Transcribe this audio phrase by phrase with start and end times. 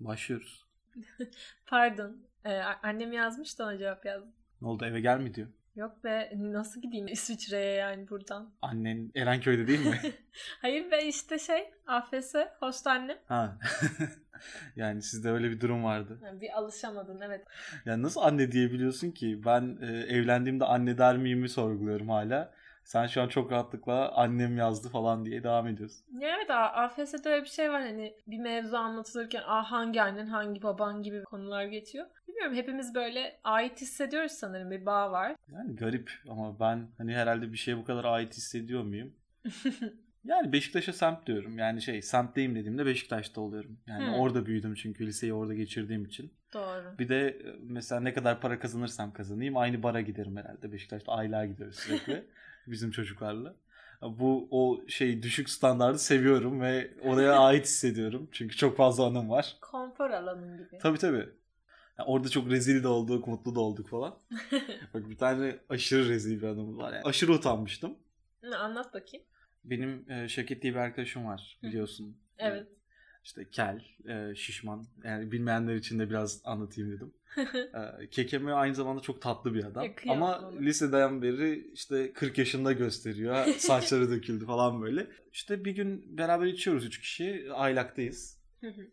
[0.00, 0.66] Başlıyoruz.
[1.66, 2.16] Pardon.
[2.44, 4.32] Ee, annem yazmış da ona cevap yazdım.
[4.62, 5.48] Ne oldu eve gel mi diyor.
[5.76, 8.50] Yok be nasıl gideyim İsviçre'ye yani buradan.
[8.62, 10.00] Annen Erenköy'de değil mi?
[10.62, 13.18] Hayır be işte şey AFS host annem.
[13.26, 13.58] ha.
[14.76, 16.20] yani sizde öyle bir durum vardı.
[16.24, 17.44] Yani bir alışamadın evet.
[17.84, 19.40] Yani nasıl anne diyebiliyorsun ki?
[19.44, 22.52] Ben e, evlendiğimde anne der miyimi sorguluyorum hala.
[22.86, 26.06] Sen şu an çok rahatlıkla annem yazdı falan diye devam ediyorsun.
[26.18, 30.62] Ya evet AFS'de öyle bir şey var hani bir mevzu anlatılırken ah hangi annen hangi
[30.62, 32.06] baban gibi konular geçiyor.
[32.28, 35.36] Bilmiyorum hepimiz böyle ait hissediyoruz sanırım bir bağ var.
[35.52, 39.12] Yani garip ama ben hani herhalde bir şeye bu kadar ait hissediyor muyum?
[40.24, 41.58] Yani Beşiktaş'a semt diyorum.
[41.58, 43.78] Yani şey semtteyim dediğimde Beşiktaş'ta oluyorum.
[43.86, 44.14] Yani Hmm.
[44.14, 46.32] orada büyüdüm çünkü liseyi orada geçirdiğim için.
[46.54, 46.98] Doğru.
[46.98, 50.72] Bir de e, mesela ne kadar para kazanırsam kazanayım aynı bara giderim herhalde.
[50.72, 52.24] Beşiktaş'ta aylığa gidiyoruz sürekli
[52.70, 53.54] bizim çocuklarla.
[54.02, 58.28] Bu o şey düşük standardı seviyorum ve oraya ait hissediyorum.
[58.32, 59.56] Çünkü çok fazla anım var.
[59.60, 60.78] Konfor alanın gibi.
[60.78, 61.28] Tabii tabii.
[61.98, 64.18] Yani orada çok rezil de olduk, mutlu da olduk falan.
[64.94, 66.92] Bak bir tane aşırı rezil bir anım var.
[66.92, 67.94] Yani aşırı utanmıştım.
[68.42, 69.26] Ne, Anlat bakayım.
[69.64, 72.16] Benim e, Şevket diye bir arkadaşım var biliyorsun.
[72.38, 72.66] Evet.
[73.26, 74.86] İşte kel, e, şişman.
[75.04, 77.14] Yani bilmeyenler için de biraz anlatayım dedim.
[78.02, 79.84] E, Kekeme aynı zamanda çok tatlı bir adam.
[79.84, 80.58] Ya, Ama ona.
[80.58, 83.46] liseden beri işte 40 yaşında gösteriyor.
[83.58, 85.06] Saçları döküldü falan böyle.
[85.32, 87.48] İşte bir gün beraber içiyoruz üç kişi.
[87.52, 88.38] Aylaktayız.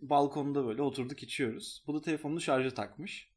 [0.02, 1.84] Balkonda böyle oturduk içiyoruz.
[1.88, 3.32] Bu da telefonunu şarja takmış.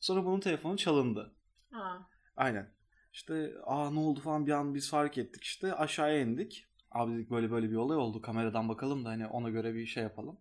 [0.00, 1.34] Sonra bunun telefonu çalındı.
[1.72, 1.98] Aa.
[2.36, 2.70] Aynen.
[3.12, 6.66] İşte aa ne oldu falan bir an biz fark ettik işte aşağıya indik.
[6.96, 10.02] Abi dedik böyle böyle bir olay oldu kameradan bakalım da hani ona göre bir şey
[10.02, 10.36] yapalım.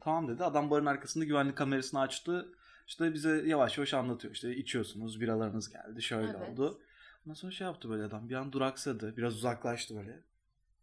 [0.00, 2.48] Tamam dedi adam barın arkasında güvenlik kamerasını açtı.
[2.86, 6.50] İşte bize yavaş yavaş anlatıyor işte içiyorsunuz biralarınız geldi şöyle Evet.
[6.50, 6.80] oldu.
[7.26, 10.20] Ondan sonra şey yaptı böyle adam bir an duraksadı biraz uzaklaştı böyle.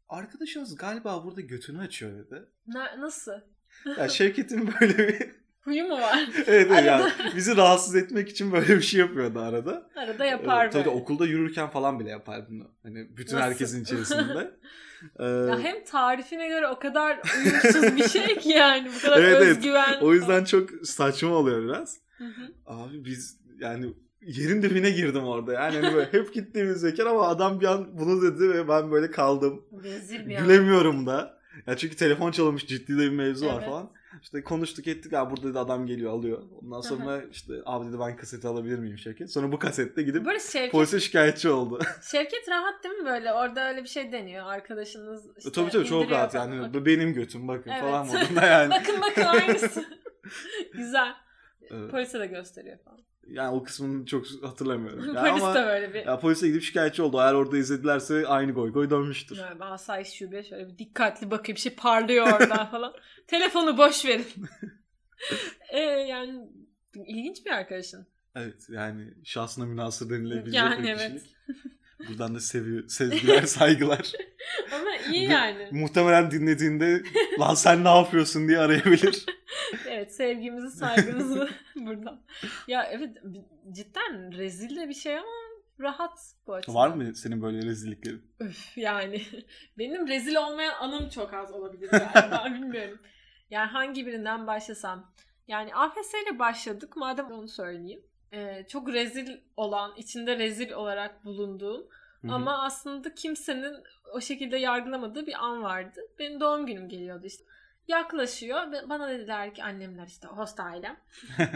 [0.09, 2.45] Arkadaşınız galiba burada götünü açıyor dedi.
[2.67, 3.31] Na- nasıl?
[3.97, 5.31] Ya Şevket'in böyle bir
[5.63, 6.19] Huyu mu var?
[6.35, 6.85] evet, evet Arada.
[6.85, 9.89] yani bizi rahatsız etmek için böyle bir şey yapıyordu arada.
[9.95, 12.63] Arada yapar Ee, Tabii okulda yürürken falan bile yapar bunu.
[12.83, 13.47] Hani bütün Nasıl?
[13.47, 14.51] herkesin içerisinde.
[15.19, 19.35] Ee, Ya hem tarifine göre o kadar uyumsuz bir şey ki yani bu kadar Evet,
[19.37, 19.57] evet.
[19.57, 19.99] özgüven.
[20.01, 21.97] o yüzden çok saçma oluyor biraz.
[22.17, 22.51] Hı hı.
[22.65, 25.53] Abi biz yani yerin dibine girdim orada.
[25.53, 29.11] Yani hani böyle hep gittiğimiz zeker ama adam bir an bunu dedi ve ben böyle
[29.11, 29.65] kaldım.
[29.83, 30.43] Rezil bir an.
[30.43, 31.37] Gülemiyorum da.
[31.67, 33.65] Ya çünkü telefon çalınmış ciddi de bir mevzu var Evet.
[33.65, 33.91] falan.
[34.21, 36.43] İşte konuştuk ettik ya burada dedi adam geliyor alıyor.
[36.61, 39.31] Ondan sonra işte abi dedi ben kaseti alabilir miyim Şevket?
[39.31, 41.79] Sonra bu kasette gidip Böyle Şevket, polise şikayetçi oldu.
[42.11, 43.33] Şevket rahat değil mi böyle?
[43.33, 44.45] Orada öyle bir şey deniyor.
[44.45, 46.73] Arkadaşınız işte tabii tabii çok rahat yani.
[46.73, 47.81] Bu benim götüm bakın Evet.
[47.81, 48.69] falan modunda yani.
[48.79, 49.85] bakın bakın aynısı.
[50.73, 51.13] Güzel.
[51.69, 51.91] Evet.
[51.91, 52.99] Polise de gösteriyor falan.
[53.27, 55.15] Yani o kısmını çok hatırlamıyorum.
[55.15, 57.17] Ya Polis ama de böyle bir ya polise gidip şikayetçi oldu.
[57.17, 59.37] Eğer orada izledilerse aynı goy goy dönmüştür.
[59.37, 62.93] Yani ben asayiş şube şöyle bir dikkatli bakayım bir şey parlıyor oradan falan.
[63.27, 64.27] Telefonu boş verin.
[65.69, 66.49] ee, yani
[66.93, 68.07] ilginç bir arkadaşın.
[68.35, 71.13] Evet yani şahsına münasır denilebilecek Yani bir evet.
[71.13, 71.35] kişilik.
[72.09, 74.11] Buradan da sevi sevgiler, saygılar.
[74.73, 75.67] Ama iyi yani.
[75.71, 77.03] Muhtemelen dinlediğinde
[77.39, 79.25] lan sen ne yapıyorsun diye arayabilir.
[79.87, 82.21] Evet sevgimizi saygımızı buradan.
[82.67, 83.17] Ya evet
[83.71, 85.27] cidden rezil de bir şey ama
[85.79, 86.75] rahat bu açıdan.
[86.75, 88.21] Var mı senin böyle rezilliklerin?
[88.39, 89.21] Öf yani.
[89.77, 92.99] Benim rezil olmayan anım çok az olabilir galiba bilmiyorum.
[93.49, 95.13] Yani hangi birinden başlasam.
[95.47, 98.01] Yani AFS ile başladık madem onu söyleyeyim.
[98.33, 101.81] Ee, çok rezil olan, içinde rezil olarak bulunduğum
[102.21, 102.31] Hı hı.
[102.33, 103.75] ama aslında kimsenin
[104.13, 106.01] o şekilde yargılamadığı bir an vardı.
[106.19, 107.43] Benim doğum günüm geliyordu işte.
[107.87, 110.97] Yaklaşıyor ve bana dediler ki annemler işte host ailem.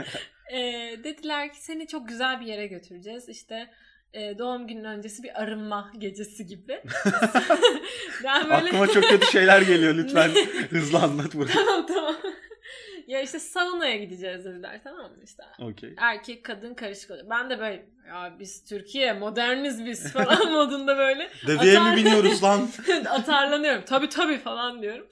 [0.53, 3.29] Ee, dediler ki seni çok güzel bir yere götüreceğiz.
[3.29, 3.69] İşte
[4.13, 6.81] e, doğum günün öncesi bir arınma gecesi gibi.
[8.23, 10.29] ben böyle Aklıma çok kötü şeyler geliyor lütfen
[10.69, 11.55] hızlı anlat burayı.
[11.55, 12.15] tamam tamam.
[13.07, 15.43] Ya işte saunaya gideceğiz dediler tamam mı işte.
[15.59, 15.95] Okey.
[15.97, 17.29] Erkek kadın karışık oluyor.
[17.29, 22.43] Ben de böyle ya biz Türkiye moderniz biz falan modunda böyle Deveye Atar- mi biniyoruz
[22.43, 22.69] lan?
[23.09, 23.83] atarlanıyorum.
[23.85, 25.07] Tabii tabii falan diyorum.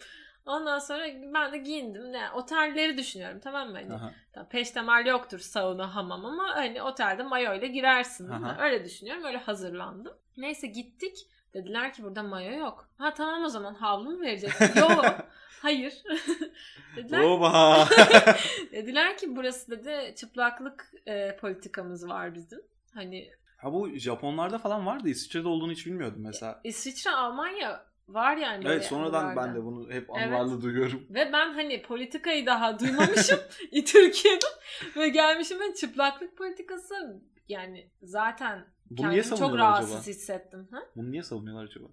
[0.45, 2.11] Ondan sonra ben de giyindim.
[2.11, 3.73] Ne, otelleri düşünüyorum tamam mı?
[3.77, 3.87] Hani,
[4.33, 8.29] tamam, peştemal yoktur sauna hamam ama hani otelde mayo ile girersin.
[8.29, 8.57] Aha.
[8.59, 9.23] Öyle düşünüyorum.
[9.23, 10.13] Öyle hazırlandım.
[10.37, 11.17] Neyse gittik.
[11.53, 12.89] Dediler ki burada mayo yok.
[12.97, 14.79] Ha tamam o zaman havlu mu vereceksin?
[14.79, 15.05] yok.
[15.61, 15.93] Hayır.
[16.95, 17.87] dediler, Oba.
[18.71, 22.61] dediler ki burası dedi çıplaklık e, politikamız var bizim.
[22.93, 25.09] Hani ha bu Japonlarda falan vardı.
[25.09, 26.61] İsviçre'de olduğunu hiç bilmiyordum mesela.
[26.63, 30.27] İsviçre, Almanya var yani Evet sonradan ben de bunu hep Evet.
[30.33, 31.07] anılarla duyuyorum.
[31.09, 33.39] Ve ben hani politikayı daha duymamışım
[33.85, 34.45] Türkiye'de
[34.95, 40.07] ve gelmişim ben çıplaklık politikası yani zaten Bunu niye kendimi çok savunuyorlar rahatsız acaba?
[40.07, 40.67] hissettim.
[40.71, 40.79] Ha?
[40.95, 41.87] Bunu niye savunuyorlar acaba?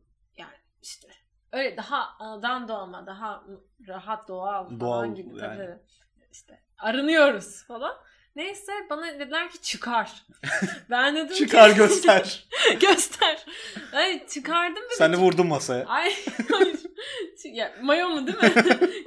[0.82, 1.09] İşte
[1.52, 3.44] öyle daha anadan doğma daha
[3.88, 5.56] rahat doğal falan Doğal gibi yani.
[5.56, 5.78] tabii.
[6.32, 7.96] işte arınıyoruz falan.
[8.37, 10.26] Neyse bana dediler ki çıkar.
[10.90, 12.49] Ben dedim Çıkar ki, göster.
[12.81, 13.46] göster.
[13.93, 15.84] Ay çıkardım ve Sen de vurdun masaya.
[15.87, 16.14] Ay
[16.52, 16.81] hayır.
[17.44, 18.52] ya, mayo mu değil mi?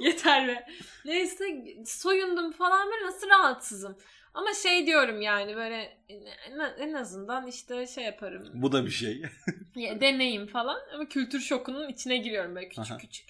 [0.00, 0.66] Yeter be.
[1.04, 1.44] Neyse
[1.86, 3.98] soyundum falan ben nasıl rahatsızım.
[4.36, 5.98] Ama şey diyorum yani böyle
[6.78, 8.50] en, azından işte şey yaparım.
[8.54, 9.22] Bu da bir şey.
[9.76, 12.96] Deneyim falan ama kültür şokunun içine giriyorum böyle küçük Aha.
[12.96, 13.28] küçük.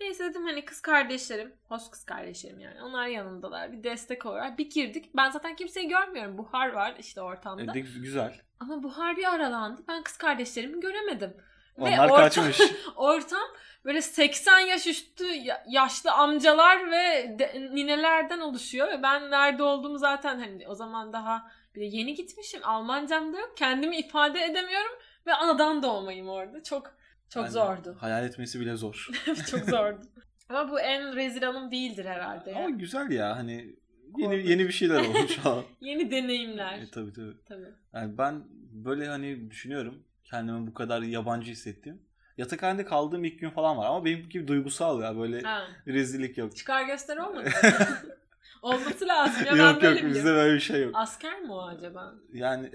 [0.00, 2.82] Neyse dedim hani kız kardeşlerim, host kız kardeşlerim yani.
[2.82, 3.72] Onlar yanındalar.
[3.72, 4.58] Bir destek olarak.
[4.58, 5.10] Bir girdik.
[5.16, 6.38] Ben zaten kimseyi görmüyorum.
[6.38, 7.72] Buhar var işte ortamda.
[7.72, 8.40] E, de güzel.
[8.60, 9.82] Ama buhar bir aralandı.
[9.88, 11.34] Ben kız kardeşlerimi göremedim.
[11.78, 12.60] Ve Onlar ortam- kaçmış.
[12.96, 13.48] Ortam
[13.84, 19.98] böyle 80 yaş üstü ya- yaşlı amcalar ve de- ninelerden oluşuyor ve ben nerede olduğumu
[19.98, 22.60] zaten hani o zaman daha bir de yeni gitmişim.
[22.64, 23.52] Almancam da yok.
[23.56, 24.92] Kendimi ifade edemiyorum
[25.26, 26.62] ve anadan doğmayım orada.
[26.62, 26.94] Çok
[27.28, 27.96] çok Yani zordu.
[28.00, 29.08] Hayal etmesi bile zor.
[29.50, 30.00] çok zordu.
[30.48, 32.50] Ama bu en rezil anım değildir herhalde.
[32.50, 32.56] ya.
[32.58, 33.76] Ama güzel ya hani
[34.18, 35.58] yeni yeni bir şeyler olmuş ha.
[35.80, 36.78] Yeni deneyimler.
[36.78, 37.36] e, tabii tabii.
[37.48, 37.68] Tabii.
[37.94, 42.02] Yani ben böyle hani düşünüyorum kendimi bu kadar yabancı hissettiğim.
[42.38, 45.66] Yatakhanede kaldığım ilk gün falan var ama benim gibi duygusal ya böyle Ha.
[45.86, 46.56] rezillik yok.
[46.56, 47.50] Çıkar göster olmadı.
[48.62, 50.90] Olması lazım ya ben yok böyle yok bizde böyle bir şey yok.
[50.94, 52.14] Asker mi o acaba?
[52.32, 52.70] Yani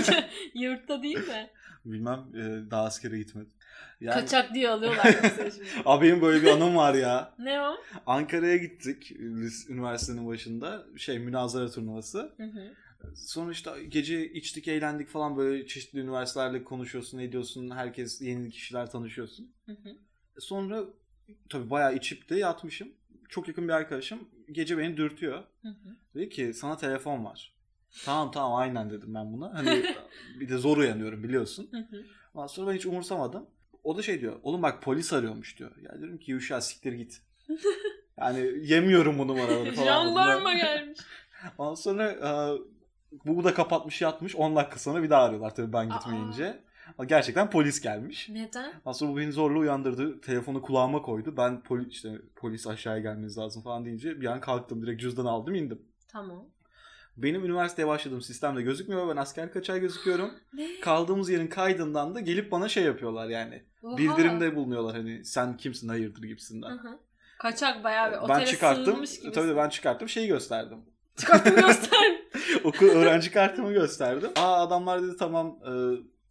[0.54, 1.50] Yurtta değil de.
[1.84, 3.50] bilmem e, daha askere gitmedim.
[4.00, 5.50] Yani, Kaçak diye alıyorlar şimdi.
[5.84, 7.34] Abi benim böyle bir anım var ya.
[7.38, 7.76] Ne o?
[8.06, 9.12] Ankara'ya gittik
[9.68, 10.84] üniversitenin başında.
[10.96, 12.32] Şey münazara turnuvası.
[12.36, 12.72] Hı hı.
[13.14, 17.70] Sonra işte gece içtik eğlendik falan böyle çeşitli üniversitelerle konuşuyorsun ediyorsun.
[17.70, 19.52] Herkes yeni kişiler tanışıyorsun.
[19.66, 19.96] Hı hı.
[20.38, 20.84] Sonra
[21.48, 22.88] tabii bayağı içip de yatmışım.
[23.28, 25.44] Çok yakın bir arkadaşım gece beni dürtüyor.
[25.62, 25.96] Hı hı.
[26.14, 27.56] Dedi ki sana telefon var.
[28.04, 29.54] Tamam tamam aynen dedim ben buna.
[29.54, 29.84] Hani
[30.40, 31.68] bir de zor uyanıyorum biliyorsun.
[31.70, 32.04] Hı hı.
[32.34, 33.46] Ondan sonra ben hiç umursamadım.
[33.84, 34.40] O da şey diyor.
[34.42, 35.76] Oğlum bak polis arıyormuş diyor.
[35.82, 37.22] Ya diyorum ki Yuşa siktir git.
[38.20, 39.86] Yani yemiyorum bu numaraları falan.
[39.86, 40.98] Jandarma gelmiş.
[41.58, 42.30] Ondan sonra e,
[43.24, 44.36] bu da kapatmış yatmış.
[44.36, 46.60] 10 dakika sonra bir daha arıyorlar tabii ben gitmeyince.
[47.06, 48.28] Gerçekten polis gelmiş.
[48.28, 48.72] Neden?
[48.92, 50.20] Sonra bu beni zorla uyandırdı.
[50.20, 51.34] Telefonu kulağıma koydu.
[51.36, 54.82] Ben poli, işte polis aşağıya gelmeniz lazım falan deyince bir an kalktım.
[54.82, 55.82] Direkt cüzdanı aldım indim.
[56.08, 56.44] Tamam.
[57.16, 59.08] Benim üniversiteye başladığım sistemde gözükmüyor.
[59.08, 60.30] Ben asker kaçağı gözüküyorum.
[60.52, 60.80] Ne?
[60.80, 63.62] Kaldığımız yerin kaydından da gelip bana şey yapıyorlar yani.
[63.82, 63.96] Oha.
[63.98, 66.70] Bildirimde bulunuyorlar hani sen kimsin hayırdır Hı gibisinden.
[66.70, 66.98] hı.
[67.38, 68.84] Kaçak bayağı bir ben otele çıkarttım.
[68.84, 69.32] sığınmış gibi.
[69.32, 70.78] Tabii ben çıkarttım şeyi gösterdim.
[71.16, 72.25] Çıkarttım göster.
[72.64, 74.30] Okul öğrenci kartımı gösterdim.
[74.36, 75.72] Aa adamlar dedi tamam e,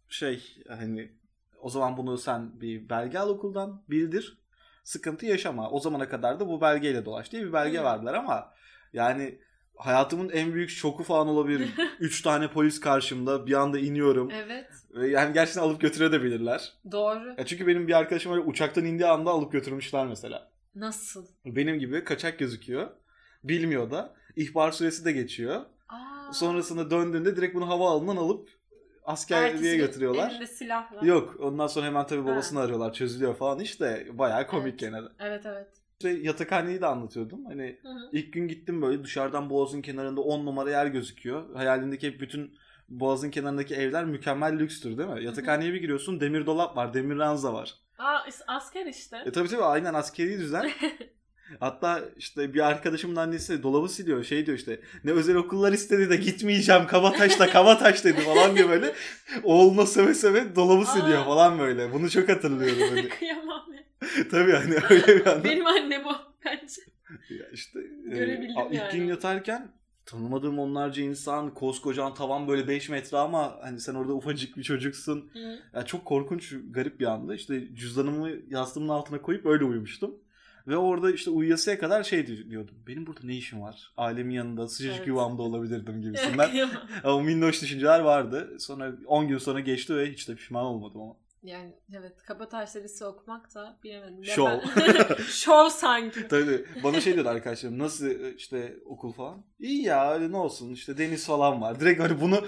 [0.08, 1.12] şey hani
[1.60, 4.38] o zaman bunu sen bir belge al okuldan bildir.
[4.84, 5.70] Sıkıntı yaşama.
[5.70, 8.52] O zamana kadar da bu belgeyle dolaş diye bir belge verdiler ama
[8.92, 9.38] yani
[9.76, 11.68] hayatımın en büyük şoku falan olabilir.
[12.00, 14.30] Üç tane polis karşımda bir anda iniyorum.
[14.34, 14.66] evet.
[14.94, 16.72] Ve Yani gerçekten alıp götürebilirler.
[16.92, 17.34] Doğru.
[17.38, 20.50] Ya çünkü benim bir arkadaşım öyle uçaktan indiği anda alıp götürmüşler mesela.
[20.74, 21.26] Nasıl?
[21.46, 22.90] Benim gibi kaçak gözüküyor.
[23.44, 24.14] Bilmiyor da.
[24.36, 25.60] İhbar süresi de geçiyor.
[26.32, 28.48] Sonrasında döndüğünde direkt bunu havaalanından alıp
[29.04, 30.30] askerliğe götürüyorlar.
[30.30, 31.02] Elinde silah var.
[31.02, 32.26] Yok ondan sonra hemen tabii Ha.
[32.26, 34.78] babasını arıyorlar çözülüyor falan işte bayağı komik Evet.
[34.80, 35.08] gene de.
[35.18, 35.68] Evet evet.
[36.00, 37.44] İşte yatakhaneyi de anlatıyordum.
[37.44, 38.08] Hani Hı hı.
[38.12, 41.54] ilk gün gittim böyle dışarıdan boğazın kenarında 10 numara yer gözüküyor.
[41.54, 42.58] Hayalindeki hep bütün
[42.88, 45.24] boğazın kenarındaki evler mükemmel lükstür değil mi?
[45.24, 47.74] Yatakhaneye bir giriyorsun demir dolap var, demir ranza var.
[47.98, 49.22] Aa asker işte.
[49.26, 50.70] E tabii tabii aynen askeri düzen.
[51.60, 54.24] Hatta işte bir arkadaşımın annesi dolabı siliyor.
[54.24, 58.94] Şey diyor işte ne özel okullar istedi de gitmeyeceğim Kabataş'ta Kabataş dedi falan diyor böyle.
[59.42, 61.24] Oğluna söve söve dolabı siliyor Aa.
[61.24, 61.92] falan böyle.
[61.92, 62.82] Bunu çok hatırlıyorum.
[62.90, 63.08] Hani.
[63.08, 63.82] Kıyamam ya.
[64.30, 65.44] tabii hani öyle bir anda.
[65.44, 66.12] Benim annem o
[66.44, 66.82] bence.
[67.30, 68.92] Ya işte e, Görebildim ilk yani.
[68.92, 69.68] gün yatarken
[70.06, 75.30] tanımadığım onlarca insan, koskocaman tavan böyle 5 metre ama hani sen orada ufacık bir çocuksun.
[75.32, 75.58] Hı.
[75.74, 77.34] Ya çok korkunç, garip bir anda.
[77.34, 80.14] İşte cüzdanımı yastığımın altına koyup öyle uyumuştum.
[80.66, 82.74] Ve orada işte uyuyasıya kadar şey di- diyordum.
[82.86, 83.92] Benim burada ne işim var?
[83.96, 85.08] Ailemin yanında sıcacık Evet.
[85.08, 86.68] yuvamda olabilirdim gibisinden.
[87.04, 88.56] Ama minnoş düşünceler vardı.
[88.58, 91.16] Sonra 10 gün sonra geçti ve hiç de pişman olmadım ama.
[91.42, 94.22] Yani evet Kabataş Lisesi okumak da bilemedim.
[94.38, 96.28] Ben- Şov sanki.
[96.28, 99.44] Tabii bana şey diyordu arkadaşlarım nasıl işte okul falan.
[99.58, 101.80] İyi ya öyle ne olsun işte deniz falan var.
[101.80, 102.40] Direkt hani bunu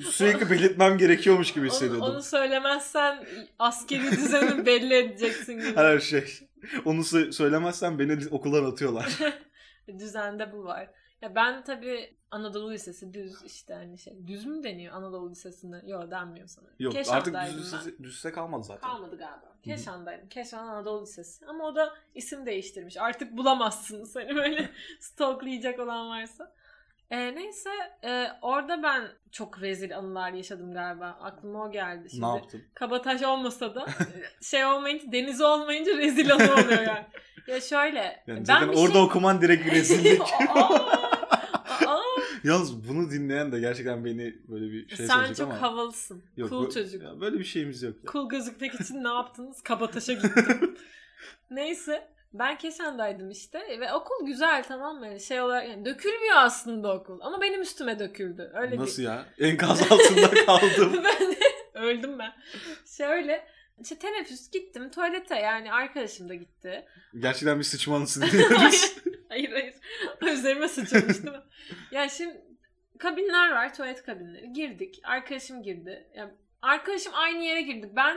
[0.00, 2.02] sürekli belirtmem gerekiyormuş gibi Onu, hissediyordum.
[2.02, 3.24] onu söylemezsen
[3.58, 5.76] askeri düzeni belli edeceksin gibi.
[5.76, 6.24] Her şey.
[6.84, 9.18] Onu sö- söylemezsen beni okuldan atıyorlar.
[9.98, 10.90] Düzende bu var.
[11.22, 14.26] Ya ben tabii Anadolu Lisesi düz işte hani şey.
[14.26, 15.82] Düz mü deniyor Anadolu Lisesi'nde?
[15.86, 16.74] Yok denmiyor sanırım.
[16.78, 17.58] Yok artık düz ben.
[17.58, 18.90] lise, düz lise kalmadı zaten.
[18.90, 19.56] Kalmadı galiba.
[19.62, 20.28] Keşan'daydım.
[20.28, 21.46] Keşan Anadolu Lisesi.
[21.46, 22.96] Ama o da isim değiştirmiş.
[22.96, 24.70] Artık bulamazsınız hani böyle
[25.00, 26.54] stalklayacak olan varsa.
[27.10, 27.70] E, neyse
[28.04, 31.18] e, orada ben çok rezil anılar yaşadım galiba.
[31.22, 32.10] Aklıma o geldi.
[32.10, 32.62] Şimdi Ne yaptın?
[32.74, 33.86] kabataş olmasa da
[34.42, 37.06] şey olmayınca deniz olmayınca rezil anı oluyor yani.
[37.46, 38.22] Ya şöyle.
[38.26, 39.02] Yani ben orada şey...
[39.02, 40.22] okuman direkt bir rezillik.
[42.44, 45.62] Yalnız bunu dinleyen de gerçekten beni böyle bir şey Sen sanacak çok ama.
[45.62, 46.24] havalısın.
[46.36, 47.02] Yok, cool bu- çocuk.
[47.02, 47.94] ya böyle bir şeyimiz yok.
[48.04, 48.12] ya.
[48.12, 49.62] Cool gözükmek için ne yaptınız?
[49.62, 50.76] Kabataş'a gittim.
[51.50, 52.08] Neyse.
[52.34, 55.06] Ben Keşan'daydım işte ve okul güzel tamam mı?
[55.06, 58.50] Yani şey olarak yani dökülmüyor aslında okul ama benim üstüme döküldü.
[58.54, 59.06] Öyle Nasıl bir...
[59.06, 59.26] ya?
[59.38, 60.92] Enkaz altında kaldım.
[61.04, 61.38] ben de
[61.74, 62.32] öldüm ben.
[62.96, 63.46] Şöyle
[63.80, 66.84] işte teneffüs gittim tuvalete yani arkadaşım da gitti.
[67.18, 68.96] Gerçekten bir sıçma anısı dinliyoruz.
[69.28, 69.74] hayır hayır.
[70.34, 71.42] Üzerime sıçramış değil mi?
[71.90, 72.40] Yani şimdi
[72.98, 74.52] kabinler var tuvalet kabinleri.
[74.52, 75.00] Girdik.
[75.04, 76.08] Arkadaşım girdi.
[76.16, 76.30] Yani
[76.62, 77.90] arkadaşım aynı yere girdi.
[77.96, 78.16] Ben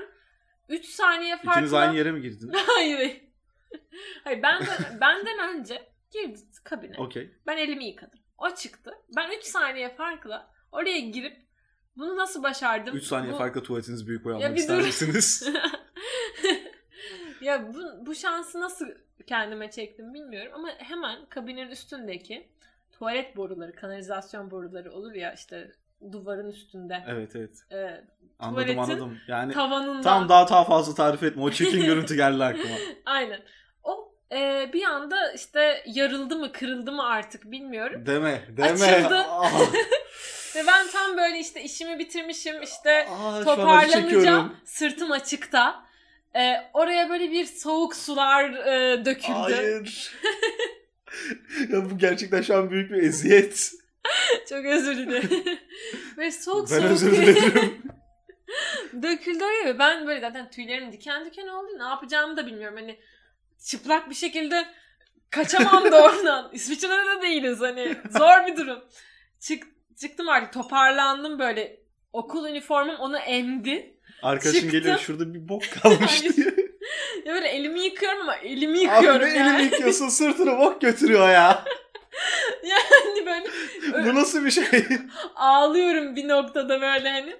[0.70, 1.51] 3 saniye farklı.
[1.51, 2.51] İkiniz aynı yere mi girdin?
[2.54, 2.96] Hayır.
[2.98, 3.22] hayır.
[4.23, 6.97] Hayır benden, benden önce girdi kabine.
[6.97, 7.31] Okey.
[7.47, 8.19] Ben elimi yıkadım.
[8.38, 8.91] O çıktı.
[9.15, 11.38] Ben 3 saniye farkla oraya girip
[11.97, 12.95] bunu nasıl başardım?
[12.95, 15.49] 3 saniye Bu- farklı tuvaletiniz büyük boy Ya almak ister misiniz?
[17.41, 18.88] ya bu, bu şansı nasıl
[19.27, 22.47] kendime çektim bilmiyorum ama hemen kabinin üstündeki
[22.91, 25.71] tuvalet boruları, kanalizasyon boruları olur ya işte
[26.12, 27.03] duvarın üstünde.
[27.08, 27.58] evet evet.
[27.72, 28.03] E,
[28.39, 29.18] Anladım anladım.
[29.27, 30.01] Yani tavanında.
[30.01, 31.44] tam daha daha fazla tarif etme.
[31.44, 32.75] O çirkin görüntü geldi aklıma.
[33.06, 33.39] Aynen.
[33.84, 38.06] O e, bir anda işte yarıldı mı kırıldı mı artık bilmiyorum.
[38.06, 38.70] Deme, deme.
[38.70, 39.25] Açıldı.
[39.29, 39.62] Ah,
[40.56, 44.56] Ve ben tam böyle işte işimi bitirmişim işte ah, an acı toparlanacağım.
[44.65, 45.84] Sırtım açıkta.
[46.36, 49.34] E, oraya böyle bir soğuk sular e, döküldü.
[49.34, 50.15] Hayır.
[51.72, 53.72] ya bu gerçekten şu an büyük bir eziyet.
[54.50, 55.29] Çok özür dilerim.
[56.18, 57.82] Böyle soğuk Ben soğuk özür dilerim.
[59.03, 61.68] döküldü oraya ve ben böyle zaten tüylerim diken diken oldu.
[61.79, 62.77] Ne yapacağımı da bilmiyorum.
[62.77, 63.00] Hani
[63.65, 64.65] çıplak bir şekilde
[65.29, 66.50] kaçamam da oradan.
[66.53, 67.96] İsviçre'de de değiliz hani.
[68.18, 68.79] Zor bir durum.
[69.39, 69.63] Çık,
[70.01, 71.79] çıktım artık toparlandım böyle.
[72.13, 73.96] Okul üniformum onu emdi.
[74.22, 74.79] Arkadaşın Çıktım.
[74.79, 76.48] geliyor şurada bir bok kalmış diye.
[77.25, 79.50] Ya böyle elimi yıkıyorum ama elimi Abi yıkıyorum ne yani.
[79.50, 81.63] elini yıkıyorsun sırtını bok götürüyor ya.
[82.63, 84.66] Yani böyle Bu nasıl bir şey?
[85.36, 87.36] ağlıyorum bir noktada böyle hani.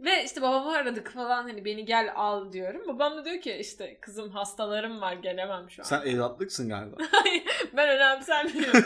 [0.00, 2.82] Ve işte babamı aradık falan hani beni gel al diyorum.
[2.88, 5.84] Babam da diyor ki işte kızım hastalarım var gelemem şu an.
[5.84, 6.96] Sen evlatlıksın galiba.
[7.76, 8.84] ben önemsenmiyorum.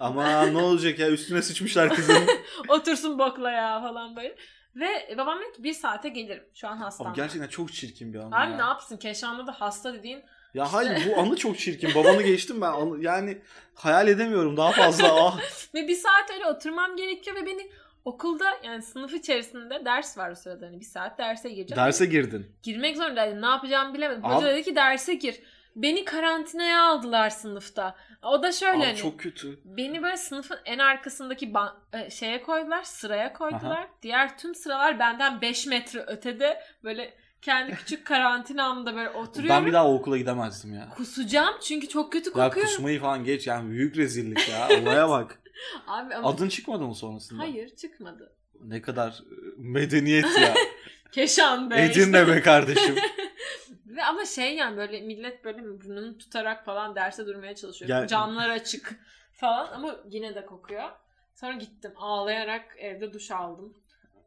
[0.00, 2.26] Ama ne olacak ya üstüne sıçmışlar kızın.
[2.68, 4.36] Otursun bokla ya falan böyle.
[4.76, 6.44] Ve babam dedi ki bir saate gelirim.
[6.54, 7.06] Şu an hastam.
[7.06, 8.56] Abi gerçekten çok çirkin bir anı Abi ya.
[8.56, 8.96] ne yapsın?
[8.96, 10.22] Keşan'da da hasta dediğin
[10.54, 11.94] Ya hayır bu anı çok çirkin.
[11.94, 12.72] Babanı geçtim ben.
[12.72, 13.38] Anı- yani
[13.74, 15.12] hayal edemiyorum daha fazla.
[15.22, 15.40] Ah.
[15.74, 17.70] ve bir saat öyle oturmam gerekiyor ve beni
[18.04, 21.84] okulda yani sınıf içerisinde ders var o sırada hani bir saat derse gireceğim.
[21.84, 22.46] Derse girdin.
[22.62, 23.42] Girmek zorundaydım.
[23.42, 24.22] Ne yapacağımı bilemedim.
[24.22, 25.40] Hoca dedi ki derse gir.
[25.76, 27.96] Beni karantinaya aldılar sınıfta.
[28.22, 28.96] O da şöyle Abi hani.
[28.96, 29.58] çok kötü.
[29.64, 31.52] Beni böyle sınıfın en arkasındaki
[31.92, 33.88] e, şeye koydular, sıraya koydular.
[34.02, 39.48] Diğer tüm sıralar benden 5 metre ötede böyle kendi küçük karantinamda böyle oturuyorum.
[39.60, 40.88] Ben bir daha o okula gidemezdim ya.
[40.96, 42.66] Kusacağım çünkü çok kötü Ya kokuyor.
[42.66, 44.68] kusmayı falan geç yani büyük rezillik ya.
[44.82, 45.42] Olaya bak.
[45.86, 47.42] Abi ama Adın çıkmadı mı sonrasında?
[47.42, 48.32] hayır çıkmadı.
[48.60, 50.54] Ne kadar e, medeniyet ya.
[51.12, 51.86] Keşan Bey.
[51.86, 52.96] Edirne be kardeşim.
[53.86, 57.88] Ve ama şey yani böyle millet böyle burnunu tutarak falan derse durmaya çalışıyor.
[57.90, 58.94] Ya- Camlar açık
[59.32, 60.90] falan ama yine de kokuyor.
[61.34, 63.74] Sonra gittim ağlayarak evde duş aldım.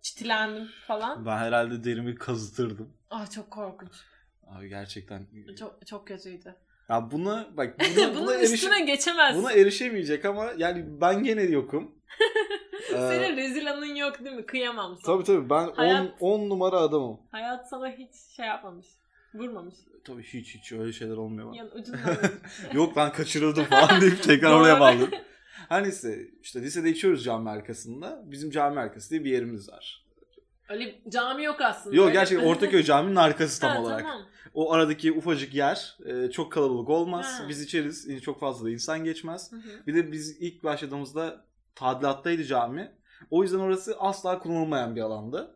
[0.06, 1.26] Çitilendim falan.
[1.26, 2.94] Ben herhalde derimi kazıtırdım.
[3.10, 3.92] Ah çok korkunç.
[4.48, 5.28] Abi gerçekten.
[5.60, 6.56] Çok çok kötüydü.
[6.90, 9.42] Ya bunu bak buna, Bunun buna, erişe- üstüne geçemezsin.
[9.42, 11.92] buna erişemeyecek ama yani ben gene yokum.
[12.94, 14.46] Ee, Senin rezil anın yok değil mi?
[14.46, 15.16] Kıyamam sana.
[15.16, 17.20] tabii tabii ben 10 Hayat- 10 numara adamım.
[17.32, 18.86] Hayat sana hiç şey yapmamış.
[19.34, 19.76] Vurmamış.
[20.04, 21.56] Tabii hiç hiç öyle şeyler olmuyor bana.
[21.58, 22.16] Yan ucundan.
[22.74, 25.10] Yok lan kaçırıldım falan deyip tekrar oraya bağladım.
[25.70, 28.24] Her neyse işte lisede içiyoruz cami arkasında.
[28.26, 30.06] Bizim cami arkası diye bir yerimiz var.
[30.70, 31.96] Öyle cami yok aslında.
[31.96, 34.02] Yok gerçekten Ortaköy caminin arkası tam Ha, olarak.
[34.02, 34.22] Tamam.
[34.54, 37.26] O aradaki ufacık yer e, çok kalabalık olmaz.
[37.26, 37.46] Ha.
[37.50, 38.10] Biz içeriz.
[38.10, 39.52] e, Çok fazla da insan geçmez.
[39.52, 39.88] Hı hı.
[39.88, 41.46] Bir de biz ilk başladığımızda
[41.76, 42.92] tadilattaydı cami.
[43.32, 45.56] O yüzden orası asla kullanılmayan bir alandı.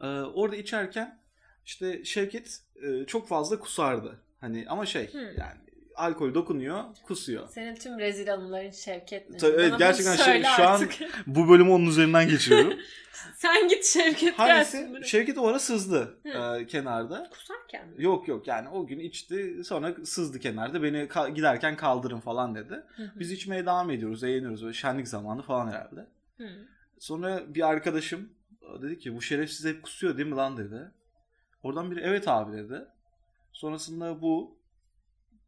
[0.00, 1.20] Ee, orada içerken
[1.64, 4.20] işte Şevket e, çok fazla kusardı.
[4.40, 5.18] Hani ama şey Hı.
[5.18, 5.58] yani
[5.94, 7.48] alkol dokunuyor, kusuyor.
[7.48, 9.38] Senin tüm rezil anıların Şevket'le.
[9.38, 10.88] Tabii, evet, Bana gerçekten şey- şu an-.
[11.26, 12.78] Bu bölümü onun üzerinden geçiriyorum.
[13.36, 14.64] Sen git Şevket buraya.
[15.04, 16.58] Şevket o ara sızdı Hı.
[16.60, 17.30] e, kenarda.
[17.30, 17.94] Kusarken mi?
[17.98, 22.82] Yok yok yani o gün içti sonra sızdı kenarda beni ka- giderken kaldırın falan dedi.
[22.96, 23.10] Hı hı.
[23.16, 26.06] Biz içmeye devam ediyoruz eğleniyoruz böyle şenlik zamanı falan herhalde.
[26.36, 26.48] Hı.
[26.98, 28.32] Sonra bir arkadaşım
[28.82, 30.90] dedi ki bu şerefsiz hep kusuyor değil mi lan dedi.
[31.62, 32.84] Oradan biri evet abi dedi.
[33.52, 34.56] Sonrasında bu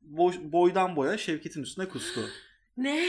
[0.05, 2.21] boy- boydan boya Şevket'in üstüne kustu.
[2.77, 3.07] Ne?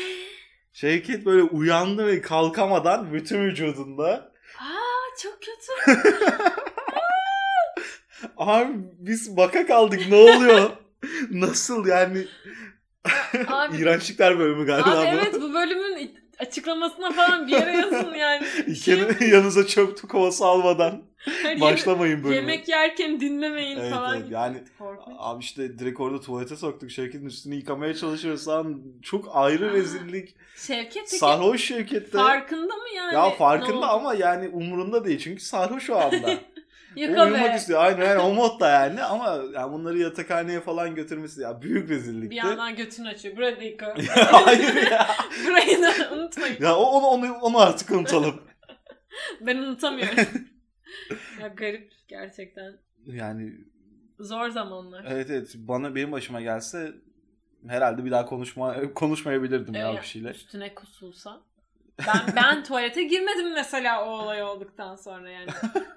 [0.73, 6.01] Şevket böyle uyandı ve kalkamadan bütün vücudunda Aa çok kötü.
[8.37, 10.69] abi biz baka kaldık ne oluyor?
[11.31, 12.27] Nasıl yani
[13.47, 15.19] Abi, İğrençlikler bölümü galiba abi bu.
[15.21, 18.45] evet bu bölümün açıklamasına falan bir yere yazın yani.
[18.83, 21.04] Kendi yanınıza çöp kovası almadan
[21.43, 22.35] Hani başlamayın bölümü.
[22.35, 24.17] Yemek yerken dinlemeyin Evet, falan.
[24.17, 24.31] evet.
[24.31, 25.15] Yani Korkunç.
[25.19, 26.91] abi işte direkt orada tuvalete soktuk.
[26.91, 28.81] Şevket'in üstünü yıkamaya çalışıyoruz falan.
[29.01, 30.35] Çok ayrı rezillik.
[30.57, 32.17] Şevket Sarhoş Şevket'te.
[32.17, 33.13] farkında mı yani?
[33.13, 35.19] ya farkında ama yani umurunda değil.
[35.19, 36.27] Çünkü sarhoş o anda.
[36.97, 37.55] o Yıka uyumak be.
[37.55, 37.83] istiyor.
[37.83, 39.03] Aynen aynen o modda yani.
[39.03, 42.29] Ama yani bunları yatakhaneye falan götürmesi ya büyük rezillikti.
[42.29, 43.37] Bir yandan götünü açıyor.
[43.37, 43.95] Burada yıka.
[44.31, 45.07] Hayır ya.
[45.47, 46.57] Burayı da unutmayın.
[46.61, 48.41] Ya o- onu, onu, onu artık unutalım.
[49.41, 50.15] Ben unutamıyorum.
[51.45, 52.77] Ya garip gerçekten.
[53.05, 53.53] Yani
[54.19, 55.05] Zor zamanlar.
[55.07, 56.93] evet evet bana benim başıma gelse
[57.67, 60.29] herhalde bir daha konuşma konuşmayabilirdim ya Evet, bir şeyle.
[60.29, 61.41] Üstüne kusulsa.
[62.07, 65.49] Ben ben tuvalete girmedim mesela o olay olduktan sonra yani.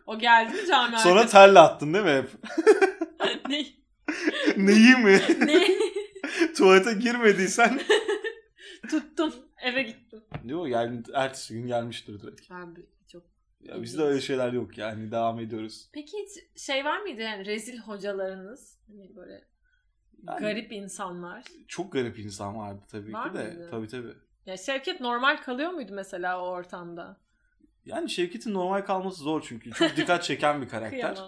[0.07, 2.31] O geldi mi cami Sonra terle attın değil mi hep?
[3.49, 3.67] ne?
[4.57, 5.21] Neyi mi?
[5.47, 5.69] ne?
[6.57, 7.81] Tuvalete girmediysen.
[8.91, 9.35] Tuttum.
[9.63, 10.23] Eve gittim.
[10.45, 12.53] Yok yani ertesi gün gelmiştir direkt.
[12.53, 12.87] Abi.
[13.61, 15.89] Ya bizde öyle şeyler yok yani devam ediyoruz.
[15.93, 18.79] Peki hiç şey var mıydı yani rezil hocalarınız?
[18.89, 19.45] Hani böyle
[20.27, 21.45] Yani- garip insanlar.
[21.69, 23.45] Çok garip insan vardı tabii Var ki de.
[23.45, 23.69] mıydı?
[23.71, 24.13] Tabii tabii.
[24.47, 27.21] Ya Şevket normal kalıyor muydu mesela o ortamda?
[27.85, 29.71] Yani Şevket'in normal kalması zor çünkü.
[29.71, 31.19] Çok dikkat çeken bir karakter.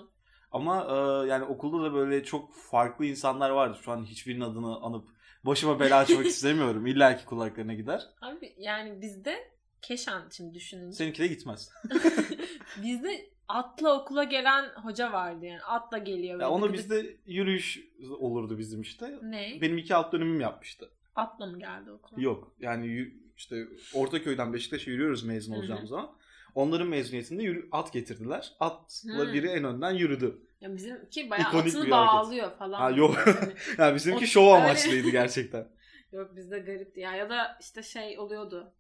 [0.53, 3.79] Ama e, yani okulda da böyle çok farklı insanlar vardı.
[3.83, 5.09] Şu an hiçbirinin adını anıp
[5.45, 6.87] başıma bela açmak istemiyorum.
[6.87, 8.03] İlla ki kulaklarına gider.
[8.21, 9.51] Abi yani bizde
[9.83, 10.97] Keşan şimdi düşününce.
[10.97, 11.71] Seninki de gitmez.
[12.83, 15.63] Bizde atla okula gelen hoca vardı yani.
[15.63, 16.33] Atla geliyor.
[16.33, 17.81] Ya böyle onu dıgıdık- bizde yürüyüş
[18.19, 19.19] olurdu bizim işte.
[19.23, 19.59] Ne?
[19.61, 20.91] Benim iki alt dönemim yapmıştı.
[21.17, 22.21] Atla mı geldi okula?
[22.23, 26.11] Yok yani işte Ortaköy'den Beşiktaş'a yürüyoruz mezun olacağımız zaman.
[26.55, 28.53] Onların mezuniyetinde yürü, at getirdiler.
[28.61, 29.33] Atla Hı.
[29.33, 30.41] biri en önden yürüdü.
[30.61, 31.93] Ya bizimki bayağı İkonik atını hareket.
[31.93, 32.81] bağlıyor falan.
[32.81, 33.17] Ha, yok.
[33.17, 35.69] Hani- Yani bizimki O- şov amaçlıydı gerçekten.
[36.13, 37.15] Yok bizde garipti ya.
[37.17, 38.73] Ya da işte şey oluyordu.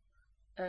[0.59, 0.64] Ee,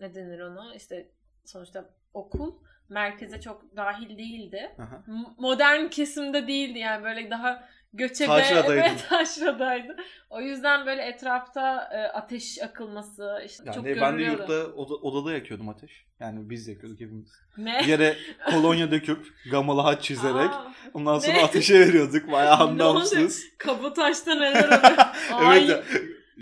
[0.00, 0.74] ne denir ona?
[0.74, 1.08] İşte
[1.44, 2.54] sonuçta okul
[2.88, 4.70] merkeze çok dahil değildi.
[4.78, 5.04] Aha.
[5.38, 8.72] Modern kesimde değildi yani böyle daha göçebe Taşradaydı.
[8.72, 9.96] evet, taşradaydı.
[10.30, 14.52] O yüzden böyle etrafta e, ateş akılması işte çok Yani ben de görülüyordu.
[14.52, 16.04] yurtta oda- odada yakıyordum ateş.
[16.20, 17.32] Yani biz yakıyorduk hepimiz.
[17.58, 17.78] Ne?
[17.80, 18.16] Bir yere
[18.50, 21.44] kolonya döküp gamalı haç çizerek Aa, ondan sonra Ne?
[21.44, 22.32] ateşe veriyorduk.
[22.32, 22.70] Bayağı oluyor?
[22.70, 23.44] anlamsız.
[23.58, 25.52] Kabotajda neler oluyor?
[25.52, 25.84] Evet.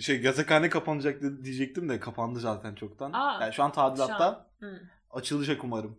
[0.00, 3.12] Şey yasakhane kapanacak di- diyecektim de kapandı zaten çoktan.
[3.12, 4.81] Aa, yani şu an tadilatta Hı.
[5.11, 5.98] açılacak umarım.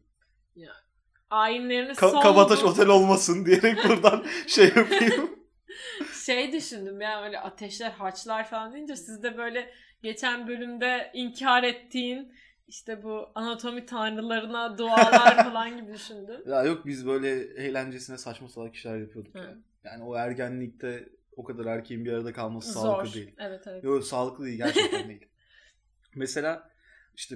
[1.29, 5.39] Ayinlerini Ka- Kabataş otel olmasın diyerek buradan şey yapayım.
[6.25, 12.33] şey düşündüm ya öyle ateşler haçlar falan deyince siz de böyle geçen bölümde inkar ettiğin
[12.67, 16.41] işte bu anatomi tanrılarına dualar falan gibi düşündüm.
[16.47, 17.29] ya yok biz böyle
[17.65, 19.35] eğlencesine saçma salak işler yapıyorduk.
[19.35, 19.39] Hı.
[19.39, 19.55] ya.
[19.83, 22.81] Yani o ergenlikte o kadar erkeğin bir arada kalması Zor.
[22.81, 23.35] sağlıklı değil.
[23.39, 23.83] Evet evet.
[23.83, 25.25] Yok sağlıklı değil gerçekten değil.
[26.15, 26.69] Mesela
[27.15, 27.35] işte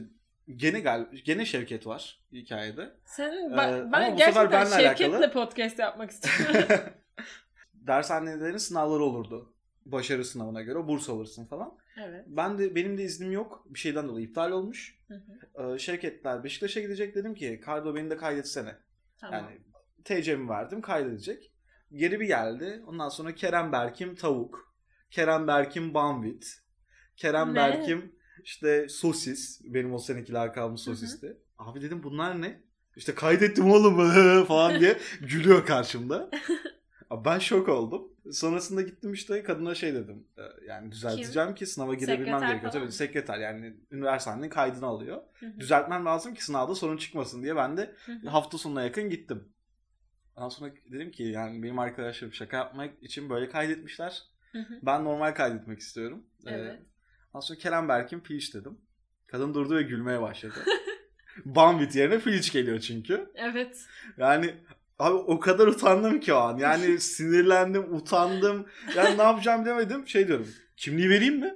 [0.55, 2.91] gene gal gene Şevket var hikayede.
[3.05, 5.31] Senin Ee, ben, gerçekten Şevket'le alakalı.
[5.31, 6.69] podcast yapmak istiyorum.
[7.73, 9.53] Dershanelerin sınavları olurdu.
[9.86, 11.77] Başarı sınavına göre burs alırsın falan.
[12.05, 12.25] evet.
[12.27, 13.65] Ben de benim de iznim yok.
[13.69, 14.97] Bir şeyden dolayı iptal olmuş.
[15.07, 15.13] Hı
[15.55, 15.75] hı.
[15.75, 18.75] Ee, Şevketler Beşiktaş'a gidecek dedim ki Kardo beni de kaydetsene.
[19.17, 19.39] Tamam.
[19.39, 19.57] Yani
[20.03, 21.51] TC'mi verdim kaydedecek.
[21.93, 22.84] Geri bir geldi.
[22.88, 24.73] Ondan sonra Kerem Berkim tavuk.
[25.12, 26.62] Kerem Berkim banvit.
[27.15, 27.56] Kerem Ne?
[27.56, 28.12] Berkim
[28.43, 29.62] işte sosis.
[29.63, 31.38] Benim o seneki lakabım sosisti.
[31.58, 32.62] Abi dedim bunlar ne?
[32.95, 36.30] İşte kaydettim oğlum falan diye gülüyor karşımda.
[37.10, 38.08] Abi Ben şok oldum.
[38.32, 40.28] Sonrasında gittim işte kadına şey dedim.
[40.38, 42.71] e, Yani düzelteceğim ki sınava girebilmem Sekreter gerekiyor.
[42.71, 45.21] falan Tabii sekreter yani üniversitenin kaydını alıyor.
[45.39, 45.60] Hı hı.
[45.60, 48.30] Düzeltmem lazım ki sınavda sorun çıkmasın diye ben de Hı hı.
[48.30, 49.43] hafta sonuna yakın gittim.
[50.38, 54.23] Ondan sonra dedim ki yani benim arkadaşlarım şaka yapmak için böyle kaydetmişler.
[54.52, 54.80] Hı hı.
[54.82, 56.23] Ben normal kaydetmek istiyorum.
[56.45, 56.80] Ee, Evet.
[57.34, 58.78] ondan sonra Kerem Berk'in Piliç dedim.
[59.28, 60.54] Kadın durdu ve gülmeye başladı.
[61.45, 63.32] Banvit yerine Piliç geliyor çünkü.
[63.36, 63.86] Evet.
[64.17, 64.56] Yani
[65.00, 66.58] abi o kadar utandım ki o an.
[66.58, 68.65] Yani sinirlendim, utandım.
[68.95, 70.08] Yani ne yapacağım demedim.
[70.08, 70.47] Şey diyorum.
[70.78, 71.56] Kimliği vereyim mi?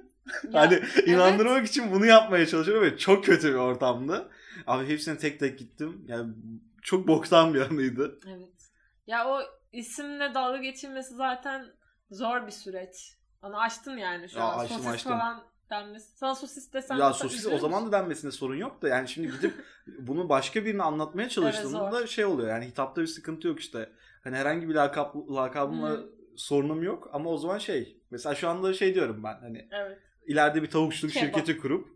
[0.52, 4.28] Hani inandırmak için bunu yapmaya çalışıyorum ve çok kötü bir ortamdı.
[4.66, 6.04] Abi hepsine tek tek gittim.
[6.08, 6.34] Yani
[6.82, 8.18] çok boktan bir anıydı.
[8.26, 8.61] Evet.
[9.06, 9.40] Ya o
[9.72, 11.66] isimle dalga geçilmesi zaten
[12.10, 13.16] zor bir süreç.
[13.42, 14.58] Onu açtın yani şu Ya an.
[14.58, 15.12] açtım, sosis açtım.
[15.12, 16.16] falan denmesi.
[16.18, 19.54] Sana sosis desem ya sosis o zaman da denmesinde sorun yok da yani şimdi gidip
[19.98, 22.06] bunu başka birine anlatmaya çalıştığımda zor.
[22.06, 23.88] şey oluyor yani hitapta bir sıkıntı yok işte.
[24.24, 26.10] Hani herhangi bir lakap, lakabımla Hı.
[26.36, 29.98] sorunum yok ama o zaman şey mesela şu anda şey diyorum ben hani Evet.
[30.26, 31.26] ileride bir tavukçuluk Kebap.
[31.26, 31.91] şirketi kurup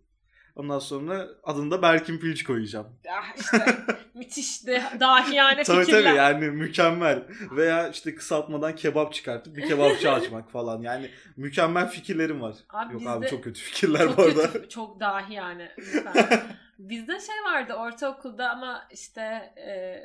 [0.56, 2.86] Ondan sonra adını da Berkin Pilç koyacağım.
[3.10, 3.76] Ah işte
[4.14, 6.04] müthiş de dahiyane tabii fikirler.
[6.04, 7.22] tabii yani mükemmel.
[7.50, 10.82] Veya işte kısaltmadan kebap çıkartıp bir kebapçı açmak falan.
[10.82, 12.54] Yani mükemmel fikirlerim var.
[12.70, 14.52] Abi Yok abi çok kötü fikirler çok bu arada.
[14.52, 15.68] kötü, çok dahi yani.
[15.78, 16.40] lütfen.
[16.78, 19.20] Bizde şey vardı ortaokulda ama işte
[19.56, 19.98] e,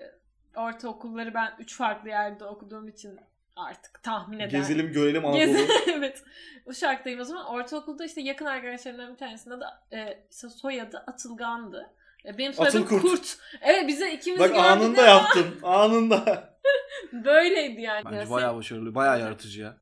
[0.59, 3.19] ortaokulları ben üç farklı yerde okuduğum için
[3.55, 4.59] artık tahmin eder.
[4.59, 5.39] Gezelim görelim Anadolu.
[5.39, 6.23] Gezi, evet.
[6.65, 7.45] Uşak'tayım o zaman.
[7.45, 11.89] Ortaokulda işte yakın arkadaşlarımdan bir tanesinde de e, soyadı Atılgan'dı.
[12.25, 13.01] E, Benim soyadım Atıl Kurt.
[13.01, 13.37] Kurt.
[13.61, 15.57] Evet bize ikimiz Bak anında ama yaptım.
[15.63, 16.51] Anında.
[17.11, 18.05] Böyleydi yani.
[18.05, 19.77] Bence Ya bayağı başarılı, bayağı yaratıcı ya.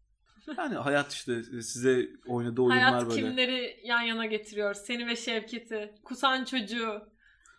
[0.57, 3.21] Yani hayat işte size oynadığı oyunlar Hayat böyle.
[3.21, 4.73] kimleri yan yana getiriyor?
[4.73, 5.93] Seni ve Şevket'i.
[6.03, 7.09] Kusan çocuğu.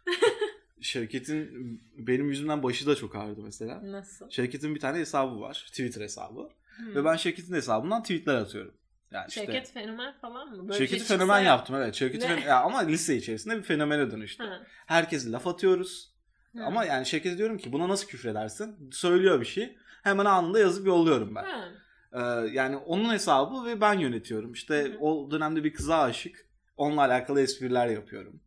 [0.83, 1.51] Şevket'in
[1.99, 3.81] benim yüzümden başı da çok ağrıdı mesela.
[3.93, 4.31] Nasıl?
[4.31, 5.65] Şevket'in bir tane hesabı var.
[5.69, 6.49] Twitter hesabı.
[6.77, 6.95] Hmm.
[6.95, 8.75] Ve ben Şevket'in hesabından tweetler atıyorum.
[9.11, 10.69] Yani işte Şevket fenomen falan mı?
[10.69, 11.95] Böyle şey fenomen yaptım evet.
[11.95, 12.31] Şevket'i Ne?
[12.31, 14.45] fen- ya ama lise içerisinde bir fenomene dönüştü.
[14.45, 14.63] Ha.
[14.87, 16.15] Herkese laf atıyoruz.
[16.57, 16.65] Hı.
[16.65, 18.91] Ama yani Şevket'e diyorum ki buna nasıl küfredersin?
[18.93, 19.77] Söylüyor bir şey.
[20.03, 21.45] Hemen anında yazıp yolluyorum ben.
[21.45, 21.69] Ha.
[22.13, 24.53] Ee, yani onun hesabı ve ben yönetiyorum.
[24.53, 24.99] İşte Hı hı.
[24.99, 26.47] o dönemde bir kıza aşık.
[26.77, 28.41] Onunla alakalı espriler yapıyorum.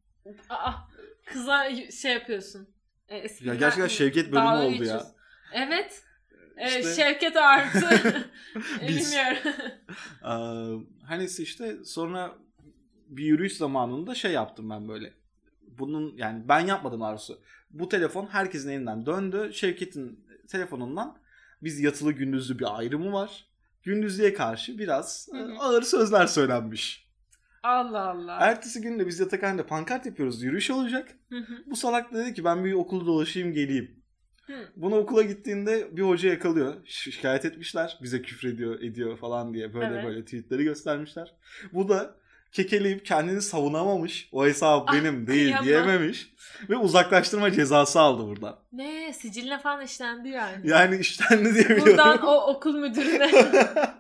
[0.50, 0.72] Aa,
[1.26, 1.70] kıza
[2.02, 2.68] şey yapıyorsun.
[3.10, 5.04] E, Ya gerçekten Şevket bölümü oldu ya.
[5.54, 6.04] Evet.
[6.58, 7.86] E, İşte- Şevket artı.
[8.82, 8.88] E.
[8.88, 9.38] Bilmiyorum.
[10.24, 12.36] Ee, hani işte sonra
[13.08, 15.14] bir yürüyüş zamanında şey yaptım ben böyle.
[15.68, 17.42] Bunun yani ben yapmadım arzusu.
[17.70, 19.52] Bu telefon herkesin elinden döndü.
[19.54, 21.18] Şevket'in telefonundan
[21.64, 23.46] biz yatılı gündüzlü bir ayrımı var.
[23.84, 25.52] Gündüzlüğe karşı biraz Hı hı.
[25.52, 27.03] e, ağır sözler söylenmiş.
[27.64, 28.38] Allah Allah.
[28.40, 30.44] Ertesi gün de biz yatakhanede pankart yapıyoruz.
[30.44, 31.08] Yürüyüş olacak.
[31.30, 31.54] Hı hı.
[31.66, 34.04] Bu salak dedi ki ben bir okulu dolaşayım geleyim.
[34.48, 34.54] Hı.
[34.76, 36.74] Bunu okula gittiğinde bir hoca yakalıyor.
[36.86, 37.98] Şikayet etmişler.
[38.04, 40.06] Bize küfrediyor, ediyor falan diye böyle Evet.
[40.06, 41.34] böyle tweetleri göstermişler.
[41.74, 42.16] Bu da
[42.52, 44.30] kekeleyip kendini savunamamış.
[44.32, 45.66] O hesap Ah, benim değil kıyamam.
[45.66, 46.34] diyememiş.
[46.70, 48.60] Ve uzaklaştırma cezası aldı buradan.
[48.72, 49.14] Ne?
[49.14, 50.70] Siciline falan işlendi yani.
[50.70, 52.20] Yani işlendi diye Buradan biliyorum.
[52.24, 53.32] o okul müdürüne.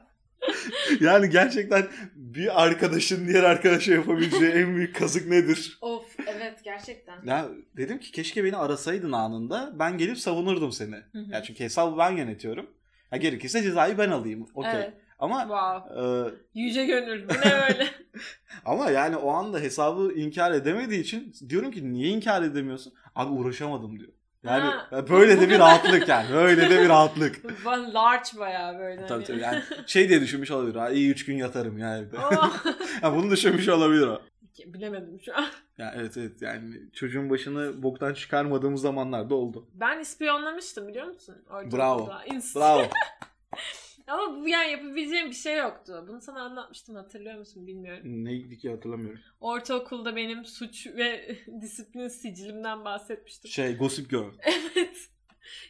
[0.99, 1.87] yani gerçekten
[2.35, 5.77] bir arkadaşın diğer arkadaşa yapabileceği en büyük kazık nedir?
[5.81, 7.23] of evet gerçekten.
[7.25, 7.45] Ya
[7.77, 9.73] dedim ki keşke beni arasaydın anında.
[9.79, 10.95] Ben gelip savunurdum seni.
[10.95, 11.31] Hı hı.
[11.31, 12.69] Ya çünkü hesabı ben yönetiyorum.
[13.11, 14.47] Ya gerekirse cezayı ben alayım.
[14.55, 14.71] Okey.
[14.75, 14.93] Evet.
[15.19, 16.01] Ama Wow.
[16.01, 17.29] e, Yüce gönül.
[17.29, 17.87] Bu ne böyle?
[18.65, 22.93] ama yani o anda hesabı inkar edemediği için diyorum ki niye inkar edemiyorsun?
[23.15, 24.11] Abi uğraşamadım diyor.
[24.43, 25.09] Yani Ha.
[25.09, 26.33] böyle de bir rahatlık yani.
[26.33, 27.65] Böyle de bir rahatlık.
[27.65, 29.05] Ben large bayağı böyle.
[29.05, 29.23] tabii hani.
[29.25, 30.75] tabii yani şey diye düşünmüş olabilir.
[30.75, 32.17] Ha, iyi 3 gün yatarım ya evde.
[32.17, 32.53] Oh.
[33.01, 34.21] ha, bunu düşünmüş olabilir o.
[34.65, 35.45] Bilemedim şu an.
[35.77, 39.67] Ya evet evet yani çocuğun başını boktan çıkarmadığımız zamanlar da oldu.
[39.73, 41.35] Ben ispiyonlamıştım biliyor musun?
[41.49, 41.77] Ortaokulda.
[41.77, 42.09] Bravo.
[42.55, 42.83] Bravo.
[44.07, 46.05] Ama bu yani yapabileceğim bir şey yoktu.
[46.07, 48.25] Bunu sana anlatmıştım hatırlıyor musun bilmiyorum.
[48.25, 49.21] Neydi ki hatırlamıyorum.
[49.41, 53.51] Ortaokulda benim suç ve disiplin sicilimden bahsetmiştim.
[53.51, 54.31] Şey Gossip Girl.
[54.75, 55.09] Evet.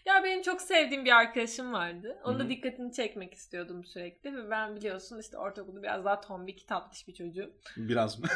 [0.05, 2.17] Ya benim çok sevdiğim bir arkadaşım vardı.
[2.23, 4.35] Onun da dikkatini çekmek istiyordum sürekli.
[4.35, 7.53] Ve ben biliyorsun işte ortaokulda biraz daha tombik, tatlış bir çocuğum.
[7.77, 8.27] Biraz mı?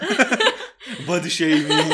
[1.07, 1.91] Body shaming.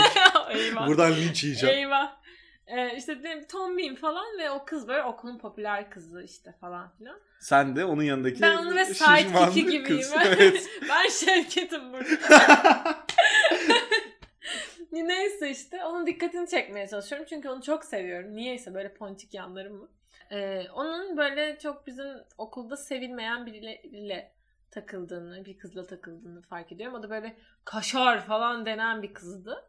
[0.51, 0.87] Eyvah.
[0.87, 1.77] Buradan linç yiyeceğim.
[1.77, 2.22] Eyvah.
[2.67, 7.19] Ee, işte benim tombiyim falan ve o kız böyle okulun popüler kızı işte falan filan.
[7.39, 9.83] Sen de onun yanındaki Ben onu ve sidekick'i gibiyim.
[9.83, 10.13] kız.
[10.25, 10.69] Evet.
[10.89, 12.07] ben Şevket'im burada.
[14.91, 17.27] Neyse işte onun dikkatini çekmeye çalışıyorum.
[17.29, 18.35] Çünkü onu çok seviyorum.
[18.35, 19.89] Niyeyse böyle ponçik yanlarım mı?
[20.31, 24.31] Ee, onun böyle çok bizim okulda sevilmeyen biriyle
[24.71, 26.97] takıldığını, bir kızla takıldığını fark ediyorum.
[26.99, 29.65] O da böyle kaşar falan denen bir kızdı.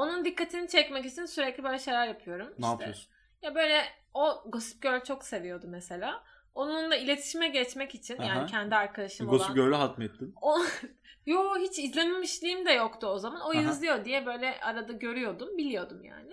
[0.00, 2.46] Onun dikkatini çekmek için sürekli böyle şeyler yapıyorum.
[2.46, 3.12] ne İşte yapıyorsun?
[3.42, 3.82] ya böyle
[4.14, 6.22] o Gossip Girl çok seviyordu mesela.
[6.54, 8.26] Onunla iletişime geçmek için Aha.
[8.26, 9.54] yani kendi arkadaşım Gossip olan.
[9.54, 10.34] Girl'ü hatmettin.
[10.42, 10.58] O,
[11.26, 13.40] yo hiç izlememişliğim de yoktu o zaman.
[13.40, 13.60] O Aha.
[13.60, 16.32] izliyor diye böyle arada görüyordum, biliyordum yani.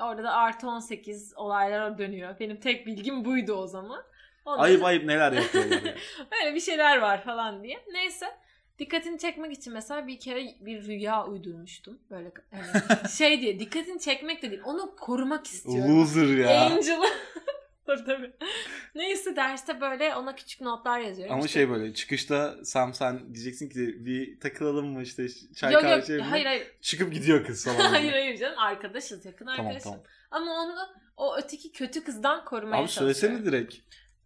[0.00, 2.38] Orada da artı 18 olaylar dönüyor.
[2.40, 4.04] Benim tek bilgim buydu o zaman.
[4.44, 5.94] Ondan Ayıp ayıp neler yapıyorlar ya.
[6.32, 7.84] Böyle bir şeyler var falan diye.
[7.92, 8.26] Neyse.
[8.78, 11.98] Dikkatini çekmek için mesela bir kere bir rüya uydurmuştum.
[12.10, 14.62] Böyle hani şey diye dikkatini çekmek de değil.
[14.64, 16.00] Onu korumak istiyorum.
[16.00, 16.64] Loser ya.
[16.66, 17.00] Angel.
[17.86, 18.32] tabii tabii.
[18.94, 21.34] Neyse derste böyle ona küçük notlar yazıyorum.
[21.34, 25.82] Ama İşte- şey böyle çıkışta Sam sen diyeceksin ki bir takılalım mı işte çay yok
[25.82, 26.66] kahve şey hayır hayır.
[26.80, 27.76] Çıkıp gidiyor kız falan.
[27.90, 29.84] hayır hayır canım arkadaşız yakın Tamam arkadaşız.
[29.84, 30.00] tamam.
[30.30, 30.74] Ama onu
[31.16, 33.14] o öteki kötü kızdan korumaya Abi çalışıyorum.
[33.14, 33.74] söylesene direkt.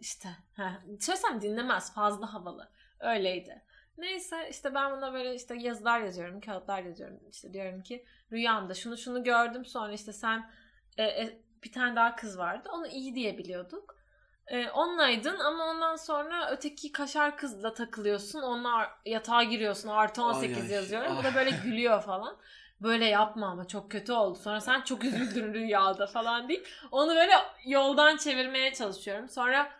[0.00, 0.28] İşte.
[0.56, 0.72] Heh.
[1.00, 1.94] Söylesem dinlemez.
[1.94, 2.68] Fazla havalı.
[3.00, 3.62] Öyleydi.
[3.98, 6.40] Neyse işte ben buna böyle işte yazılar yazıyorum.
[6.40, 7.20] Kağıtlar yazıyorum.
[7.30, 9.64] İşte diyorum ki rüyamda şunu şunu gördüm.
[9.64, 10.50] Sonra işte sen
[10.98, 12.68] e, e, bir tane daha kız vardı.
[12.72, 13.98] Onu iyi diye biliyorduk.
[14.46, 18.42] E, onlaydın ama ondan sonra öteki kaşar kızla takılıyorsun.
[18.42, 19.88] Onunla yatağa giriyorsun.
[19.88, 21.16] Artı 18 Ay, ay, yazıyorum.
[21.16, 22.36] Bu da böyle gülüyor falan.
[22.80, 24.38] böyle yapma ama çok kötü oldu.
[24.38, 27.32] Sonra sen çok üzüldün rüyada falan deyip onu böyle
[27.64, 29.28] yoldan çevirmeye çalışıyorum.
[29.28, 29.70] Sonra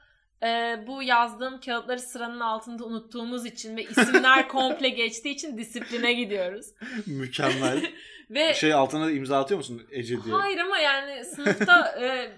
[0.42, 6.66] e, bu yazdığım kağıtları sıranın altında unuttuğumuz için ve isimler komple geçtiği için disipline gidiyoruz.
[7.06, 7.92] Mükemmel.
[8.30, 10.34] ve şey altına imza atıyor musun Ece diye?
[10.34, 12.32] Hayır ama yani sınıfta e,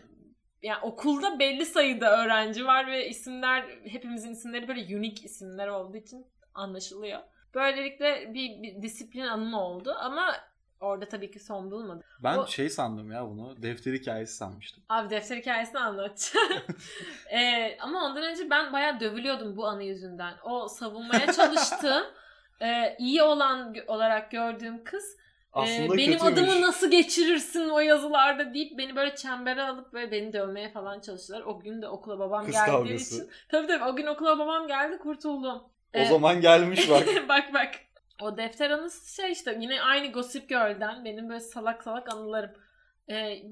[0.62, 6.26] yani okulda belli sayıda öğrenci var ve isimler hepimizin isimleri böyle unik isimler olduğu için
[6.54, 7.20] anlaşılıyor.
[7.54, 10.36] Böylelikle bir, bir disiplin anımı oldu ama
[10.80, 12.04] orada tabii ki son bulmadı.
[12.22, 13.62] Ben O- şey sandım ya bunu.
[13.62, 14.84] Defter hikayesi sanmıştım.
[14.88, 16.48] Abi defter hikayesini anlatacağım.
[17.30, 20.34] E, ama ondan önce ben bayağı dövülüyordum bu anı yüzünden.
[20.44, 22.04] O savunmaya çalıştığım
[22.62, 25.16] e, iyi olan olarak gördüğüm kız
[25.56, 26.22] Ee, Aslında benim kötüymüş.
[26.22, 31.40] adımı nasıl geçirirsin o yazılarda deyip beni böyle çembere alıp böyle beni dövmeye falan çalıştılar.
[31.42, 33.14] O gün de okula babam Kız geldiği kavgası.
[33.16, 33.30] için.
[33.48, 35.62] Tabii tabii o gün okula babam geldi kurtuldum.
[35.94, 37.06] Ee, O zaman gelmiş bak.
[37.28, 37.70] bak bak.
[38.20, 42.50] O defter anısı şey işte yine aynı Gossip Girl'den benim böyle salak salak anılarım.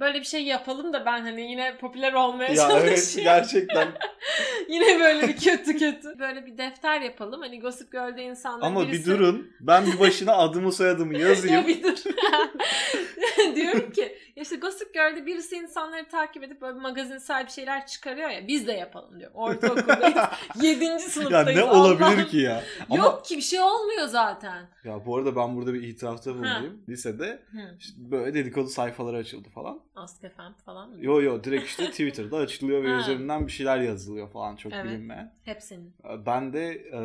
[0.01, 2.89] Böyle bir şey yapalım da ben hani yine popüler olmaya ya çalışayım.
[2.89, 3.89] evet gerçekten.
[4.69, 6.19] yine böyle bir kötü kötü.
[6.19, 7.41] Böyle bir defter yapalım.
[7.41, 9.11] Hani Gossip Girl'de insanlar Ama birisi...
[9.11, 9.51] bir durun.
[9.61, 11.57] Ben bir başına adımı soyadımı yazayım.
[11.57, 11.99] Ya bir dur.
[13.57, 18.49] Diyorum ki işte Gossip Girl'de birisi insanları takip edip böyle magazinsel bir şeyler çıkarıyor ya
[18.49, 19.37] biz de yapalım diyorum.
[19.37, 20.17] Ortaokuldayız.
[20.63, 21.59] Yedinci ya sınıftayız.
[21.61, 22.03] ne Allah'ım.
[22.03, 22.63] olabilir ki ya?
[22.91, 24.67] Ama Yok ki bir şey olmuyor zaten.
[24.85, 26.83] ya bu arada ben burada bir itirafta bulunayım.
[26.89, 27.59] Lisede Hı.
[27.81, 29.81] işte böyle dedikodu sayfaları açıldı falan.
[29.95, 30.97] Ask FM falan mı?
[31.05, 34.85] Yo yo direkt işte Twitter'da açılıyor ve üzerinden bir şeyler yazılıyor falan çok Evet.
[34.85, 35.35] bilinmeyen.
[35.45, 35.95] Hep senin.
[36.27, 37.01] Ben de e,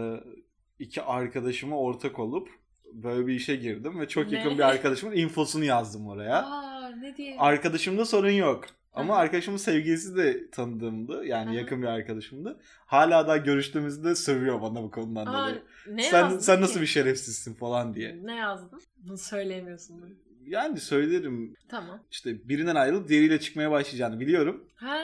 [0.79, 2.49] iki arkadaşıma ortak olup
[2.93, 4.37] böyle bir işe girdim ve çok Ne?
[4.37, 6.45] yakın bir arkadaşımın infosunu yazdım oraya.
[6.45, 7.37] Aa ne diye?
[7.39, 8.65] Arkadaşımda sorun yok.
[8.93, 9.21] Ama Aha.
[9.21, 11.25] arkadaşımın sevgilisi de tanıdığımdı.
[11.25, 11.55] Yani Aha.
[11.55, 12.59] yakın bir arkadaşımdı.
[12.85, 15.61] Hala da görüştüğümüzde sövüyor bana bu konudan Aa, dolayı.
[15.87, 16.61] ne Sen sen ki?
[16.61, 18.19] nasıl bir şerefsizsin falan diye.
[18.23, 18.81] Ne yazdın?
[18.97, 20.19] Bunu söyleyemiyorsun.
[20.47, 22.03] Yani söylerim Tamam.
[22.11, 24.63] işte birinden ayrılıp diğeriyle çıkmaya başlayacağını biliyorum.
[24.75, 24.97] Ha.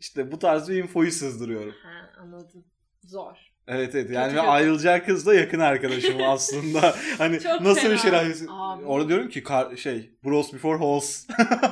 [0.00, 1.74] İşte bu tarz bir infoyu sızdırıyorum.
[1.82, 2.64] Ha anladım.
[3.04, 3.36] Zor.
[3.66, 6.94] Evet evet yani Kötü ayrılacağı kız da yakın arkadaşım aslında.
[7.18, 7.92] Hani Çok nasıl fena.
[7.92, 8.46] bir şerefsiz.
[8.50, 8.84] Abi.
[8.84, 11.26] Orada diyorum ki kar- şey bros before hoes.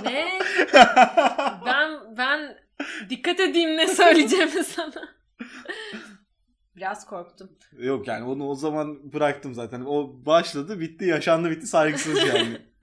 [0.05, 0.39] Ne?
[1.67, 2.57] ben ben
[3.11, 5.17] dikkat edeyim ne söyleyeceğimi sana.
[6.77, 7.51] Biraz korktum.
[7.79, 9.81] Yok yani onu o zaman bıraktım zaten.
[9.87, 12.59] O başladı bitti yaşandı bitti saygısız yani.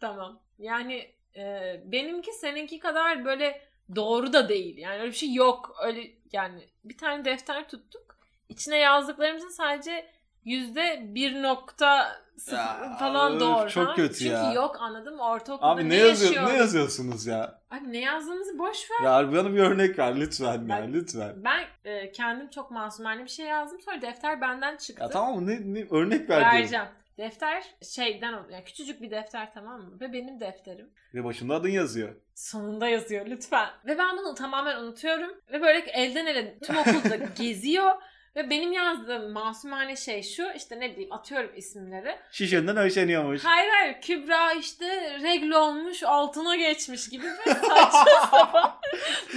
[0.00, 0.40] Tamam.
[0.58, 3.60] Yani e, benimki seninki kadar böyle
[3.96, 4.76] doğru da değil.
[4.78, 5.76] Yani öyle bir şey yok.
[5.84, 8.16] Öyle yani bir tane defter tuttuk.
[8.48, 10.06] İçine yazdıklarımızın sadece
[10.44, 12.20] yüzde bir nokta
[12.52, 13.70] Ya, falan öf, doğru.
[13.70, 14.52] çok kötü Çünkü ya.
[14.52, 15.22] yok anladın mı?
[15.22, 16.50] Ortaokulda Abi ne, ne yazıyor yaşıyor?
[16.54, 17.60] ne yazıyorsunuz ya?
[17.70, 19.04] Abi ne yazdığımızı boş ver.
[19.04, 21.32] Ya bana bir örnek ver lütfen ya Ben- lütfen.
[21.36, 23.80] Ben e, kendim çok masumane bir şey yazdım.
[23.80, 25.02] Sonra defter benden çıktı.
[25.02, 26.88] Ya tamam mı ne, ne örnek ver diyorum.
[27.18, 30.00] Defter şeyden yani küçücük bir defter tamam mı?
[30.00, 30.90] Ve benim defterim.
[31.14, 32.14] Ve başında adın yazıyor.
[32.34, 33.68] Sonunda yazıyor lütfen.
[33.86, 35.30] Ve ben bunu tamamen unutuyorum.
[35.52, 37.92] Ve böyle elden ele tüm okulda geziyor.
[38.36, 42.16] Ve benim yazdığım masumane şey şu işte ne bileyim atıyorum isimleri.
[42.32, 43.44] Şişenden hoşlanıyormuş.
[43.44, 48.80] Hayır hayır Kübra işte regl olmuş altına geçmiş gibi böyle saçma sapan.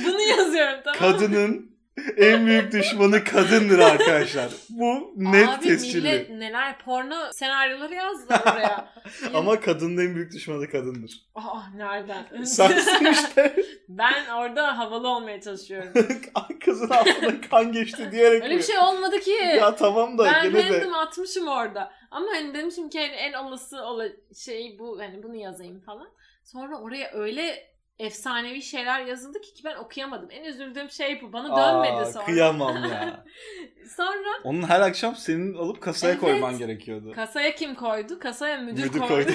[0.05, 1.17] Bunu yazıyorum tamam mı?
[1.17, 1.72] Kadının
[2.17, 4.49] en büyük düşmanı kadındır arkadaşlar.
[4.69, 6.01] Bu net Abi tescilli.
[6.01, 8.93] millet neler porno senaryoları yazdılar oraya.
[9.33, 11.11] Ama kadının en büyük düşmanı kadındır.
[11.35, 12.43] Aa nereden?
[12.43, 13.55] Sensin işte.
[13.89, 15.93] ben orada havalı olmaya çalışıyorum.
[16.65, 18.59] Kızın altına kan geçti diyerek Öyle mi?
[18.59, 19.31] bir şey olmadı ki.
[19.31, 20.79] Ya tamam da ben gene de.
[20.79, 21.91] random atmışım orada.
[22.11, 24.05] Ama hani demişim ki hani en olası ola
[24.45, 26.07] şey bu hani bunu yazayım falan.
[26.43, 30.27] Sonra oraya öyle efsanevi şeyler yazıldı ki, ki ben okuyamadım.
[30.31, 31.33] En üzüldüğüm şey bu.
[31.33, 32.25] Bana dönmedi Aa, sonra.
[32.25, 33.25] kıyamam ya.
[33.95, 36.21] Sonra Onun her akşam senin alıp kasaya Evet.
[36.21, 37.11] koyman gerekiyordu.
[37.15, 38.19] kasaya kim koydu?
[38.19, 39.09] Kasaya müdür, Müdür koydu.
[39.09, 39.31] koydu.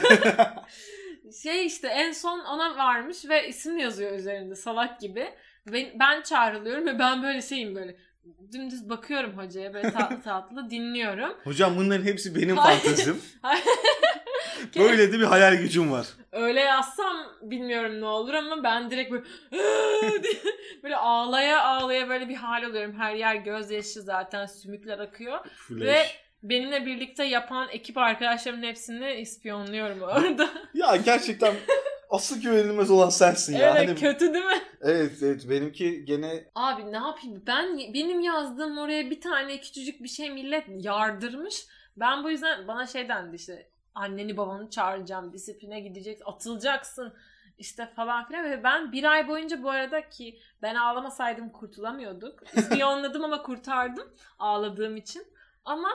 [1.42, 5.28] şey işte en son ona varmış ve isim yazıyor üzerinde salak gibi.
[5.72, 7.96] Ben, ben çağrılıyorum ve ben böyle şeyim böyle
[8.52, 11.32] dümdüz bakıyorum hocaya böyle tatlı tatlı dinliyorum.
[11.44, 13.22] Hocam bunların hepsi benim fantezim.
[14.78, 16.06] Böyle de bir hayal gücüm var.
[16.32, 19.24] Öyle yazsam bilmiyorum ne olur ama ben direkt böyle
[20.82, 22.98] böyle ağlaya ağlaya böyle bir hal oluyorum.
[22.98, 25.38] Her yer gözyaşı zaten sümükler akıyor.
[25.68, 25.82] Flash.
[25.82, 26.06] Ve
[26.42, 30.48] benimle birlikte yapan ekip arkadaşlarımın hepsini ispiyonluyorum orada.
[30.74, 31.54] Ya gerçekten
[32.10, 33.76] asıl güvenilmez olan sensin ya.
[33.76, 34.62] evet Hani- kötü değil mi?
[34.82, 40.08] evet evet benimki gene Abi ne yapayım ben benim yazdığım oraya bir tane küçücük bir
[40.08, 41.66] şey millet yardırmış.
[41.96, 43.68] Ben bu yüzden bana şey dendi işte
[43.98, 47.14] anneni babanı çağıracağım disipline gideceksin atılacaksın
[47.58, 52.42] işte falan filan ve ben bir ay boyunca bu arada ki ben ağlamasaydım kurtulamıyorduk.
[52.56, 54.08] İspiyonladım ama kurtardım
[54.38, 55.22] ağladığım için
[55.64, 55.90] ama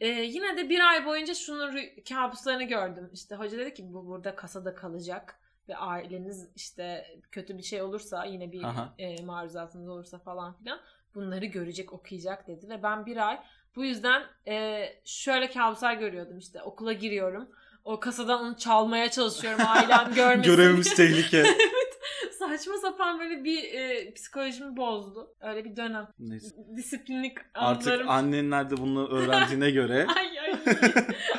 [0.00, 3.10] Ee, yine de bir ay boyunca şunun kabuslarını gördüm.
[3.12, 8.24] İşte hoca dedi ki bu burada kasada kalacak ve aileniz işte kötü bir şey olursa
[8.24, 8.94] yine bir Aha.
[8.98, 10.80] e, maruzatınız olursa falan filan
[11.14, 13.38] bunları görecek okuyacak dedi ve ben bir ay
[13.76, 17.48] bu yüzden e, şöyle kabuslar görüyordum işte okula giriyorum
[17.84, 21.44] o kasadan onu çalmaya çalışıyorum ailem görmesin Görevimiz tehlike.
[22.38, 25.34] Saçma sapan böyle bir e, psikolojimi bozdu.
[25.40, 26.08] Öyle bir dönem.
[26.18, 26.56] Neyse.
[26.76, 28.08] Disiplinlik Artık anlarım.
[28.10, 30.52] annenler de bunu öğrendiğine göre ay, ay,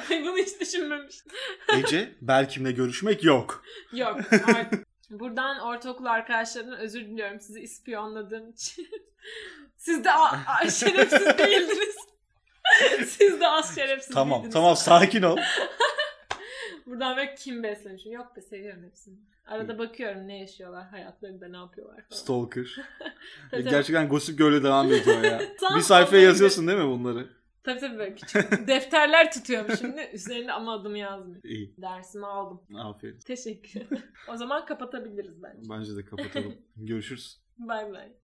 [0.09, 1.31] ay bunu hiç düşünmemiştim.
[1.77, 3.63] Ece Belkim'le görüşmek yok.
[3.93, 4.19] Yok
[4.55, 4.90] artık.
[5.19, 8.87] Buradan ortaokul arkadaşlarımdan özür diliyorum sizi ispiyonladığım için.
[9.77, 11.95] Siz de a- a- şerefsiz değildiniz.
[13.07, 14.53] Siz de az şerefsiz Tamam değildiniz.
[14.53, 15.37] tamam sakin ol.
[16.85, 18.11] Buradan böyle kim beslemişim.
[18.11, 19.15] Yok be seviyorum hepsini.
[19.47, 22.19] Arada bakıyorum ne yaşıyorlar hayatlarında ne yapıyorlar falan.
[22.21, 22.75] Stalker.
[22.99, 23.11] Tabii,
[23.51, 23.69] tabii.
[23.69, 25.41] Gerçekten Gossip Girl'e devam ediyor ya.
[25.59, 27.27] Tam bir sayfaya yazıyorsun değil mi bunları?
[27.63, 30.09] Tabii tabii böyle küçük defterler tutuyorum şimdi.
[30.13, 31.43] Üzerinde ama adımı yazmıyor.
[31.43, 31.75] İyi.
[31.77, 32.61] Dersimi aldım.
[32.75, 33.19] Aferin.
[33.19, 34.03] Teşekkür ederim.
[34.27, 35.69] O zaman kapatabiliriz bence.
[35.69, 36.55] Bence de kapatalım.
[36.75, 37.41] Görüşürüz.
[37.57, 38.11] Bay bay.